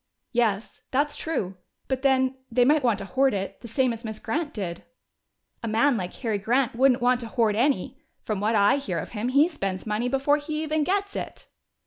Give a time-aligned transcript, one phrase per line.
[0.31, 1.57] "Yes, that's true.
[1.87, 4.81] But then, they might want to hoard it, the same as Miss Grant did."
[5.61, 7.99] "A man like Harry Grant wouldn't want to hoard any!
[8.19, 11.49] From what I hear of him, he spends money before he even gets it."